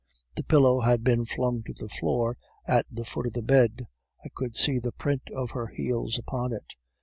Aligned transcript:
The 0.35 0.41
pillow 0.43 0.79
had 0.79 1.03
been 1.03 1.27
flung 1.27 1.61
to 1.61 1.73
the 1.73 1.87
floor 1.87 2.35
at 2.67 2.87
the 2.89 3.05
foot 3.05 3.27
of 3.27 3.33
the 3.33 3.43
bed; 3.43 3.85
I 4.25 4.29
could 4.33 4.55
see 4.55 4.79
the 4.79 4.93
print 4.93 5.29
of 5.31 5.51
her 5.51 5.67
heel 5.67 6.07
upon 6.17 6.53
it. 6.53 6.73